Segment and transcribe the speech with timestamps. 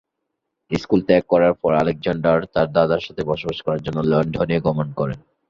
[0.71, 5.19] School ত্যাগ করার পর আলেকজান্ডার তার দাদার সাথে বসবাস করার জন্য লন্ডনে গমন করেন।